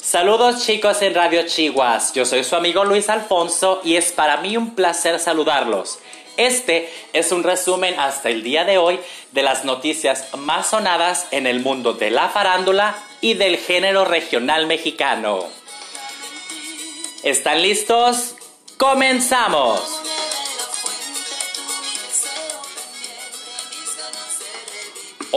Saludos 0.00 0.64
chicos 0.64 1.02
en 1.02 1.14
Radio 1.14 1.42
Chihuas, 1.46 2.12
yo 2.14 2.24
soy 2.24 2.42
su 2.42 2.56
amigo 2.56 2.84
Luis 2.84 3.10
Alfonso 3.10 3.80
y 3.84 3.96
es 3.96 4.12
para 4.12 4.38
mí 4.38 4.56
un 4.56 4.74
placer 4.74 5.20
saludarlos. 5.20 5.98
Este 6.36 6.90
es 7.12 7.32
un 7.32 7.42
resumen 7.42 7.98
hasta 7.98 8.30
el 8.30 8.42
día 8.42 8.64
de 8.64 8.78
hoy 8.78 9.00
de 9.32 9.42
las 9.42 9.64
noticias 9.64 10.28
más 10.36 10.70
sonadas 10.70 11.26
en 11.32 11.46
el 11.46 11.60
mundo 11.60 11.92
de 11.92 12.10
la 12.10 12.28
farándula 12.28 12.96
y 13.20 13.34
del 13.34 13.58
género 13.58 14.04
regional 14.04 14.66
mexicano. 14.66 15.44
¿Están 17.22 17.60
listos? 17.60 18.36
¡Comenzamos! 18.78 20.15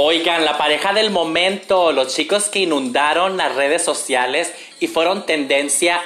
Oigan, 0.02 0.46
la 0.46 0.58
pareja 0.58 0.94
del 0.94 1.10
momento, 1.10 1.92
los 1.92 2.16
chicos 2.16 2.48
que 2.48 2.60
inundaron 2.60 3.36
las 3.36 3.54
redes 3.56 3.84
sociales 3.84 4.54
y 4.80 4.88
fueron 4.88 5.26
tendencia 5.26 6.00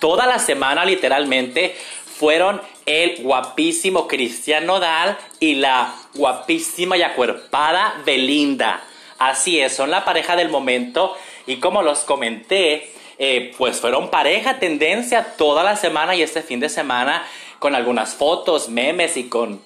toda 0.00 0.26
la 0.26 0.38
semana 0.38 0.84
literalmente, 0.84 1.74
fueron 2.04 2.60
el 2.84 3.22
guapísimo 3.22 4.06
Cristian 4.06 4.66
Nodal 4.66 5.16
y 5.40 5.54
la 5.54 5.94
guapísima 6.14 6.98
y 6.98 7.02
acuerpada 7.02 8.02
Belinda. 8.04 8.82
Así 9.18 9.58
es, 9.58 9.74
son 9.74 9.90
la 9.90 10.04
pareja 10.04 10.36
del 10.36 10.50
momento 10.50 11.16
y 11.46 11.56
como 11.56 11.80
los 11.80 12.00
comenté, 12.00 12.92
eh, 13.16 13.54
pues 13.56 13.80
fueron 13.80 14.10
pareja 14.10 14.58
tendencia 14.58 15.36
toda 15.38 15.64
la 15.64 15.76
semana 15.76 16.14
y 16.14 16.20
este 16.20 16.42
fin 16.42 16.60
de 16.60 16.68
semana 16.68 17.26
con 17.60 17.74
algunas 17.74 18.14
fotos, 18.14 18.68
memes 18.68 19.16
y 19.16 19.30
con 19.30 19.62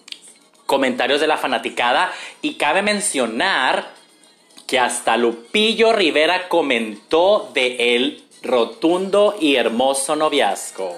comentarios 0.72 1.20
de 1.20 1.26
la 1.26 1.36
fanaticada. 1.36 2.10
Y 2.40 2.54
cabe 2.54 2.80
mencionar 2.80 3.90
que 4.66 4.78
hasta 4.78 5.18
Lupillo 5.18 5.92
Rivera 5.92 6.48
comentó 6.48 7.50
de 7.52 7.94
el 7.94 8.24
rotundo 8.42 9.36
y 9.38 9.56
hermoso 9.56 10.16
noviazgo. 10.16 10.96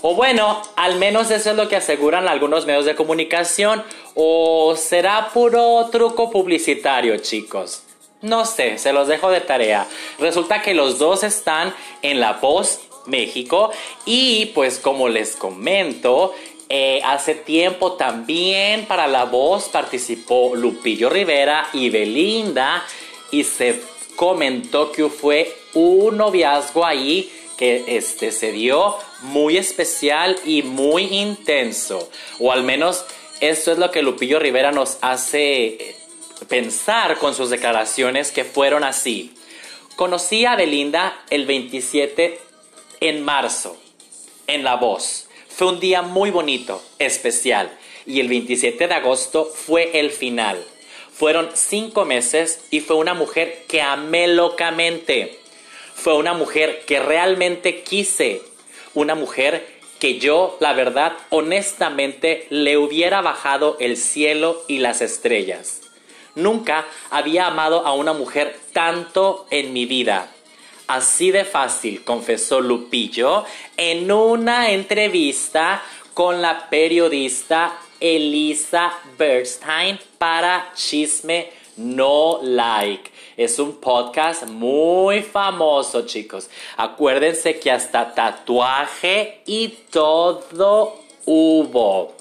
O 0.00 0.14
bueno, 0.14 0.62
al 0.76 0.96
menos 0.96 1.30
eso 1.30 1.50
es 1.50 1.56
lo 1.56 1.68
que 1.68 1.76
aseguran 1.76 2.28
algunos 2.28 2.64
medios 2.64 2.86
de 2.86 2.94
comunicación. 2.94 3.84
O 4.14 4.74
será 4.74 5.28
puro 5.34 5.86
truco 5.92 6.30
publicitario, 6.30 7.18
chicos. 7.18 7.82
No 8.22 8.46
sé, 8.46 8.78
se 8.78 8.94
los 8.94 9.06
dejo 9.06 9.30
de 9.30 9.42
tarea. 9.42 9.86
Resulta 10.18 10.62
que 10.62 10.72
los 10.72 10.98
dos 10.98 11.24
están 11.24 11.74
en 12.00 12.20
La 12.20 12.34
Voz 12.34 12.80
México 13.06 13.70
y 14.04 14.46
pues 14.54 14.78
como 14.78 15.08
les 15.08 15.36
comento, 15.36 16.34
eh, 16.72 17.00
hace 17.04 17.34
tiempo 17.34 17.94
también 17.94 18.86
para 18.86 19.08
La 19.08 19.24
Voz 19.24 19.68
participó 19.68 20.54
Lupillo 20.54 21.10
Rivera 21.10 21.68
y 21.72 21.90
Belinda 21.90 22.86
y 23.32 23.42
se 23.42 23.82
comentó 24.14 24.92
que 24.92 25.08
fue 25.08 25.52
un 25.74 26.16
noviazgo 26.16 26.86
ahí 26.86 27.28
que 27.58 27.96
este, 27.96 28.30
se 28.30 28.52
dio 28.52 28.94
muy 29.22 29.56
especial 29.56 30.38
y 30.44 30.62
muy 30.62 31.06
intenso. 31.06 32.08
O 32.38 32.52
al 32.52 32.62
menos 32.62 33.04
esto 33.40 33.72
es 33.72 33.78
lo 33.78 33.90
que 33.90 34.02
Lupillo 34.02 34.38
Rivera 34.38 34.70
nos 34.70 34.98
hace 35.00 35.96
pensar 36.48 37.18
con 37.18 37.34
sus 37.34 37.50
declaraciones 37.50 38.30
que 38.30 38.44
fueron 38.44 38.84
así. 38.84 39.34
Conocí 39.96 40.44
a 40.44 40.54
Belinda 40.54 41.20
el 41.30 41.46
27 41.46 42.38
en 43.00 43.24
marzo, 43.24 43.76
en 44.46 44.62
La 44.62 44.76
Voz. 44.76 45.26
Fue 45.60 45.68
un 45.68 45.78
día 45.78 46.00
muy 46.00 46.30
bonito, 46.30 46.82
especial, 46.98 47.70
y 48.06 48.20
el 48.20 48.28
27 48.28 48.88
de 48.88 48.94
agosto 48.94 49.44
fue 49.44 50.00
el 50.00 50.10
final. 50.10 50.64
Fueron 51.12 51.50
cinco 51.52 52.06
meses 52.06 52.64
y 52.70 52.80
fue 52.80 52.96
una 52.96 53.12
mujer 53.12 53.66
que 53.68 53.82
amé 53.82 54.26
locamente. 54.26 55.38
Fue 55.94 56.16
una 56.16 56.32
mujer 56.32 56.84
que 56.86 56.98
realmente 56.98 57.82
quise. 57.82 58.40
Una 58.94 59.14
mujer 59.14 59.68
que 59.98 60.18
yo, 60.18 60.56
la 60.60 60.72
verdad, 60.72 61.12
honestamente, 61.28 62.46
le 62.48 62.78
hubiera 62.78 63.20
bajado 63.20 63.76
el 63.80 63.98
cielo 63.98 64.64
y 64.66 64.78
las 64.78 65.02
estrellas. 65.02 65.82
Nunca 66.34 66.86
había 67.10 67.48
amado 67.48 67.86
a 67.86 67.92
una 67.92 68.14
mujer 68.14 68.58
tanto 68.72 69.44
en 69.50 69.74
mi 69.74 69.84
vida. 69.84 70.32
Así 70.90 71.30
de 71.30 71.44
fácil, 71.44 72.02
confesó 72.02 72.60
Lupillo 72.60 73.44
en 73.76 74.10
una 74.10 74.72
entrevista 74.72 75.80
con 76.14 76.42
la 76.42 76.68
periodista 76.68 77.78
Elisa 78.00 78.92
Bernstein 79.16 80.00
para 80.18 80.72
Chisme 80.74 81.48
No 81.76 82.40
Like. 82.42 83.08
Es 83.36 83.60
un 83.60 83.76
podcast 83.76 84.48
muy 84.48 85.22
famoso, 85.22 86.04
chicos. 86.06 86.50
Acuérdense 86.76 87.60
que 87.60 87.70
hasta 87.70 88.12
tatuaje 88.12 89.42
y 89.46 89.68
todo 89.92 90.96
hubo. 91.24 92.19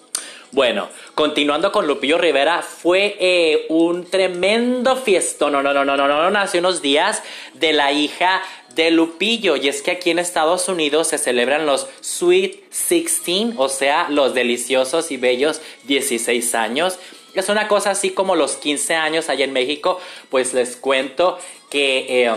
Bueno, 0.52 0.90
continuando 1.14 1.72
con 1.72 1.86
Lupillo 1.86 2.18
Rivera, 2.18 2.64
fue 2.64 3.16
eh, 3.20 3.68
un 3.70 4.10
tremendo 4.10 4.96
fiestón, 4.96 5.54
no, 5.54 5.62
no, 5.62 5.74
no, 5.76 5.86
no, 5.86 5.96
no, 5.96 6.08
no, 6.08 6.32
no, 6.32 6.40
hace 6.40 6.58
unos 6.58 6.82
días 6.82 7.22
de 7.54 7.72
la 7.72 7.92
hija 7.92 8.42
de 8.74 8.90
Lupillo. 8.90 9.56
Y 9.58 9.68
es 9.68 9.84
que 9.84 9.92
aquí 9.92 10.10
en 10.10 10.18
Estados 10.18 10.68
Unidos 10.68 11.10
se 11.10 11.20
celebran 11.20 11.68
los 11.68 11.88
Sweet 12.02 12.64
16, 12.72 13.54
o 13.58 13.70
sea, 13.70 14.08
los 14.10 14.34
deliciosos 14.34 15.12
y 15.12 15.18
bellos 15.18 15.62
16 15.84 16.56
años. 16.56 16.98
Es 17.36 17.48
una 17.50 17.68
cosa 17.68 17.92
así 17.92 18.10
como 18.10 18.36
los 18.36 18.56
15 18.56 18.96
años 18.96 19.30
allá 19.30 19.46
en 19.46 19.54
México, 19.54 20.00
pues 20.30 20.54
les 20.54 20.76
cuento 20.76 21.38
que... 21.70 22.26
Eh, 22.26 22.36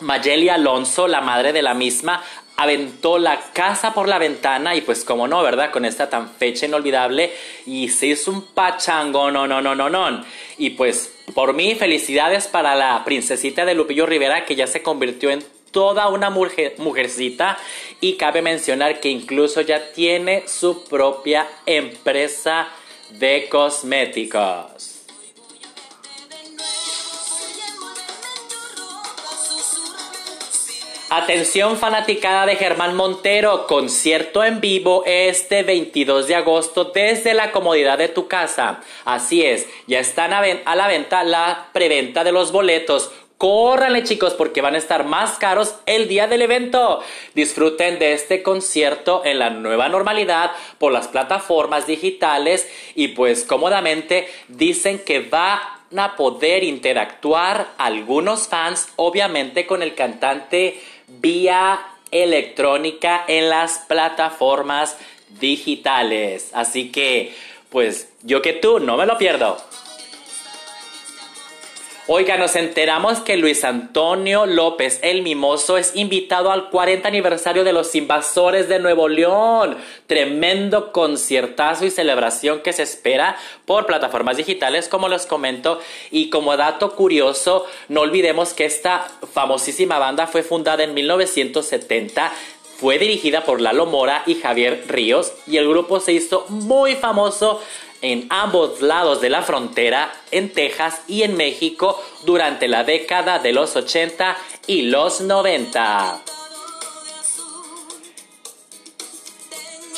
Mayeli 0.00 0.50
Alonso, 0.50 1.08
la 1.08 1.22
madre 1.22 1.54
de 1.54 1.62
la 1.62 1.72
misma, 1.72 2.22
aventó 2.56 3.18
la 3.18 3.40
casa 3.52 3.92
por 3.92 4.08
la 4.08 4.18
ventana 4.18 4.74
y 4.74 4.80
pues 4.80 5.04
como 5.04 5.28
no, 5.28 5.42
¿verdad? 5.42 5.70
Con 5.70 5.84
esta 5.84 6.08
tan 6.08 6.30
fecha 6.30 6.66
inolvidable 6.66 7.32
y 7.66 7.88
se 7.88 8.06
hizo 8.08 8.30
un 8.30 8.42
pachango, 8.42 9.30
no, 9.30 9.46
no, 9.46 9.60
no, 9.60 9.74
no, 9.74 9.90
no. 9.90 10.24
Y 10.58 10.70
pues 10.70 11.12
por 11.34 11.52
mí 11.52 11.74
felicidades 11.74 12.46
para 12.46 12.74
la 12.74 13.04
princesita 13.04 13.64
de 13.64 13.74
Lupillo 13.74 14.06
Rivera 14.06 14.44
que 14.44 14.56
ya 14.56 14.66
se 14.66 14.82
convirtió 14.82 15.30
en 15.30 15.44
toda 15.70 16.08
una 16.08 16.30
mujercita 16.30 17.58
y 18.00 18.14
cabe 18.14 18.40
mencionar 18.40 19.00
que 19.00 19.10
incluso 19.10 19.60
ya 19.60 19.92
tiene 19.92 20.44
su 20.48 20.84
propia 20.84 21.46
empresa 21.66 22.68
de 23.10 23.48
cosméticos. 23.50 24.95
Atención 31.08 31.76
fanaticada 31.76 32.46
de 32.46 32.56
Germán 32.56 32.96
Montero, 32.96 33.68
concierto 33.68 34.42
en 34.42 34.60
vivo 34.60 35.04
este 35.06 35.62
22 35.62 36.26
de 36.26 36.34
agosto 36.34 36.86
desde 36.86 37.32
la 37.32 37.52
comodidad 37.52 37.96
de 37.96 38.08
tu 38.08 38.26
casa. 38.26 38.80
Así 39.04 39.44
es, 39.44 39.68
ya 39.86 40.00
están 40.00 40.32
a, 40.32 40.74
la 40.74 40.88
venta 40.88 41.22
la 41.22 41.68
preventa 41.72 42.24
de 42.24 42.32
los 42.32 42.50
boletos. 42.50 43.12
Córranle 43.38 44.02
chicos 44.02 44.34
porque 44.34 44.62
van 44.62 44.74
a 44.74 44.78
estar 44.78 45.04
más 45.04 45.38
caros 45.38 45.76
el 45.86 46.08
día 46.08 46.26
del 46.26 46.42
evento. 46.42 47.00
Disfruten 47.34 48.00
de 48.00 48.12
este 48.12 48.42
concierto 48.42 49.22
en 49.24 49.38
la 49.38 49.50
nueva 49.50 49.88
normalidad 49.88 50.50
por 50.78 50.90
las 50.90 51.06
plataformas 51.06 51.86
digitales 51.86 52.68
y 52.96 53.08
pues 53.08 53.44
cómodamente 53.44 54.26
dicen 54.48 54.98
que 54.98 55.20
va 55.20 55.76
a 55.96 56.16
poder 56.16 56.64
interactuar 56.64 57.68
algunos 57.78 58.48
fans 58.48 58.88
obviamente 58.96 59.66
con 59.66 59.82
el 59.82 59.94
cantante 59.94 60.80
vía 61.08 61.80
electrónica 62.10 63.24
en 63.26 63.50
las 63.50 63.78
plataformas 63.80 64.96
digitales. 65.40 66.50
Así 66.52 66.90
que, 66.90 67.34
pues 67.70 68.08
yo 68.22 68.42
que 68.42 68.52
tú, 68.52 68.80
no 68.80 68.96
me 68.96 69.06
lo 69.06 69.18
pierdo. 69.18 69.56
Oiga, 72.08 72.36
nos 72.36 72.54
enteramos 72.54 73.18
que 73.18 73.36
Luis 73.36 73.64
Antonio 73.64 74.46
López 74.46 75.00
el 75.02 75.22
Mimoso 75.22 75.76
es 75.76 75.96
invitado 75.96 76.52
al 76.52 76.70
40 76.70 77.08
aniversario 77.08 77.64
de 77.64 77.72
los 77.72 77.96
invasores 77.96 78.68
de 78.68 78.78
Nuevo 78.78 79.08
León. 79.08 79.76
Tremendo 80.06 80.92
conciertazo 80.92 81.84
y 81.84 81.90
celebración 81.90 82.60
que 82.60 82.72
se 82.72 82.84
espera 82.84 83.36
por 83.64 83.86
plataformas 83.86 84.36
digitales, 84.36 84.86
como 84.86 85.08
les 85.08 85.26
comento. 85.26 85.80
Y 86.12 86.30
como 86.30 86.56
dato 86.56 86.94
curioso, 86.94 87.66
no 87.88 88.02
olvidemos 88.02 88.54
que 88.54 88.66
esta 88.66 89.08
famosísima 89.32 89.98
banda 89.98 90.28
fue 90.28 90.44
fundada 90.44 90.84
en 90.84 90.94
1970 90.94 92.30
fue 92.76 92.98
dirigida 92.98 93.44
por 93.44 93.62
Lalo 93.62 93.86
Mora 93.86 94.22
y 94.26 94.34
Javier 94.34 94.84
Ríos 94.86 95.32
y 95.46 95.56
el 95.56 95.66
grupo 95.66 95.98
se 95.98 96.12
hizo 96.12 96.44
muy 96.50 96.94
famoso 96.94 97.62
en 98.02 98.26
ambos 98.30 98.82
lados 98.82 99.20
de 99.20 99.30
la 99.30 99.42
frontera, 99.42 100.12
en 100.30 100.52
Texas 100.52 101.02
y 101.08 101.22
en 101.22 101.36
México, 101.36 102.02
durante 102.24 102.68
la 102.68 102.84
década 102.84 103.38
de 103.38 103.52
los 103.52 103.76
80 103.76 104.36
y 104.66 104.82
los 104.82 105.20
90. 105.20 106.22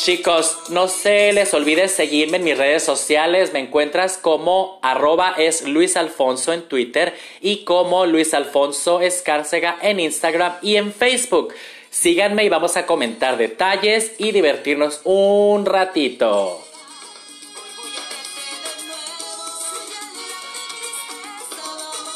Chicos, 0.09 0.57
no 0.71 0.89
se 0.89 1.33
les 1.33 1.53
olvide 1.53 1.89
seguirme 1.89 2.39
en 2.39 2.45
mis 2.45 2.57
redes 2.57 2.85
sociales. 2.85 3.53
Me 3.53 3.59
encuentras 3.59 4.17
como 4.17 4.79
arroba 4.81 5.35
en 5.37 6.63
Twitter 6.69 7.15
y 7.43 7.65
como 7.65 8.07
Luis 8.07 8.33
Alfonso 8.33 9.01
Escárcega 9.01 9.77
en 9.83 10.01
Instagram 10.01 10.55
y 10.63 10.77
en 10.77 10.95
Facebook. 10.95 11.53
Síganme 11.91 12.45
y 12.45 12.49
vamos 12.49 12.77
a 12.77 12.87
comentar 12.87 13.37
detalles 13.37 14.13
y 14.19 14.31
divertirnos 14.31 15.01
un 15.05 15.67
ratito. 15.67 16.68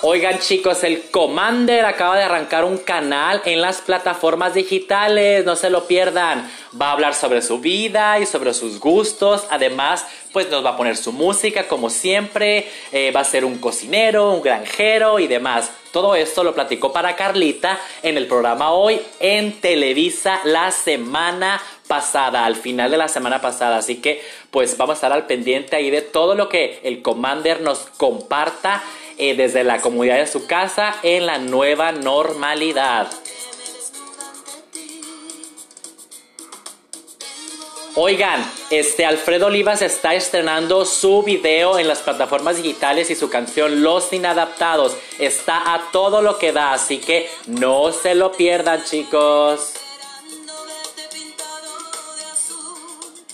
Oigan 0.04 0.40
chicos, 0.40 0.82
el 0.82 1.10
Commander 1.12 1.84
acaba 1.84 2.16
de 2.16 2.25
arrancar 2.25 2.64
un 2.64 2.78
canal 2.78 3.40
en 3.44 3.60
las 3.60 3.81
plataformas 3.81 4.52
digitales, 4.52 5.44
no 5.44 5.54
se 5.54 5.70
lo 5.70 5.87
pierdan. 5.87 6.50
Va 6.78 6.88
a 6.88 6.93
hablar 6.94 7.14
sobre 7.14 7.40
su 7.40 7.60
vida 7.60 8.19
y 8.19 8.26
sobre 8.26 8.52
sus 8.52 8.81
gustos. 8.81 9.44
Además, 9.49 10.04
pues 10.32 10.50
nos 10.50 10.64
va 10.64 10.70
a 10.70 10.76
poner 10.76 10.96
su 10.96 11.12
música 11.12 11.69
como 11.69 11.88
siempre. 11.88 12.69
Eh, 12.90 13.12
va 13.12 13.20
a 13.20 13.25
ser 13.25 13.44
un 13.44 13.58
cocinero, 13.58 14.32
un 14.32 14.43
granjero 14.43 15.20
y 15.20 15.28
demás. 15.28 15.70
Todo 15.93 16.16
esto 16.16 16.43
lo 16.43 16.52
platicó 16.52 16.93
para 16.93 17.14
Carlita 17.14 17.78
en 18.02 18.16
el 18.16 18.26
programa 18.26 18.72
hoy 18.72 19.00
en 19.20 19.60
Televisa 19.60 20.40
la 20.43 20.72
semana 20.72 21.62
pasada, 21.87 22.44
al 22.44 22.56
final 22.56 22.90
de 22.90 22.96
la 22.96 23.06
semana 23.06 23.40
pasada. 23.40 23.76
Así 23.76 24.00
que 24.00 24.20
pues 24.50 24.76
vamos 24.76 24.94
a 24.94 24.96
estar 24.96 25.12
al 25.12 25.26
pendiente 25.26 25.76
ahí 25.76 25.90
de 25.90 26.02
todo 26.02 26.34
lo 26.34 26.49
que 26.49 26.81
el 26.82 27.02
Commander 27.02 27.60
nos 27.60 27.81
comparta 27.99 28.82
eh, 29.19 29.35
desde 29.35 29.64
la 29.64 29.81
comodidad 29.81 30.17
de 30.17 30.26
su 30.26 30.47
casa 30.47 30.94
en 31.03 31.26
la 31.26 31.38
nueva 31.38 31.93
normalidad. 31.93 33.11
Oigan, 37.94 38.43
este 38.70 39.05
Alfredo 39.05 39.49
Olivas 39.49 39.82
está 39.82 40.14
estrenando 40.14 40.87
su 40.87 41.23
video 41.23 41.79
en 41.79 41.87
las 41.87 41.99
plataformas 41.99 42.56
digitales 42.56 43.11
y 43.11 43.14
su 43.14 43.29
canción 43.29 43.82
Los 43.82 44.14
Inadaptados 44.14 44.97
está 45.19 45.75
a 45.75 45.91
todo 45.93 46.23
lo 46.23 46.38
que 46.38 46.53
da, 46.53 46.73
así 46.73 46.97
que 46.97 47.29
no 47.47 47.93
se 47.93 48.14
lo 48.14 48.32
pierdan, 48.32 48.82
chicos. 48.82 49.75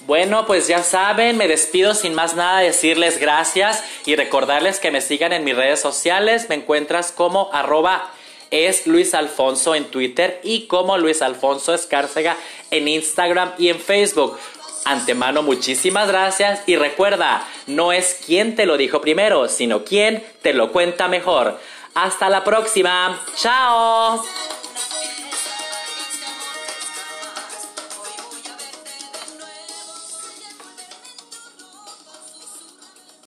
Bueno, 0.09 0.47
pues 0.47 0.67
ya 0.67 0.83
saben, 0.83 1.37
me 1.37 1.49
despido 1.49 1.93
sin 1.93 2.15
más 2.15 2.35
nada 2.35 2.61
decirles 2.61 3.21
gracias 3.21 3.85
y 4.07 4.17
recordarles 4.17 4.81
que 4.81 4.91
me 4.91 5.03
sigan 5.03 5.35
en 5.35 5.45
mis 5.45 5.55
redes 5.55 5.81
sociales. 5.81 6.49
Me 6.49 6.55
encuentras 6.55 7.13
como 7.13 7.51
arroba 7.53 8.11
es 8.51 8.87
Luis 8.87 9.13
Alfonso 9.13 9.75
en 9.75 9.85
Twitter 9.85 10.41
y 10.43 10.67
como 10.67 10.97
Luis 10.97 11.21
Alfonso 11.21 11.75
Escárcega 11.75 12.39
en 12.71 12.89
Instagram 12.89 13.53
y 13.59 13.69
en 13.69 13.79
Facebook. 13.79 14.39
Antemano, 14.87 15.43
muchísimas 15.43 16.09
gracias 16.09 16.63
y 16.65 16.77
recuerda, 16.77 17.47
no 17.67 17.93
es 17.93 18.19
quien 18.25 18.57
te 18.57 18.65
lo 18.65 18.79
dijo 18.79 19.03
primero, 19.03 19.47
sino 19.47 19.85
quien 19.85 20.25
te 20.41 20.55
lo 20.55 20.73
cuenta 20.73 21.09
mejor. 21.09 21.61
Hasta 21.93 22.31
la 22.31 22.45
próxima. 22.45 23.23
Chao. 23.37 24.25